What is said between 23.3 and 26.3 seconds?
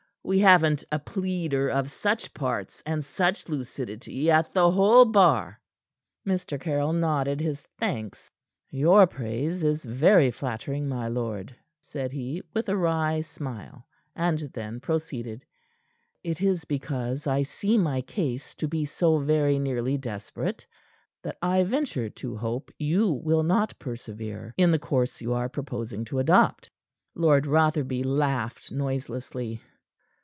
not persevere in the course you are proposing to